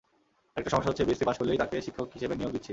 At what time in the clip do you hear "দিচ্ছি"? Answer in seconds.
2.55-2.69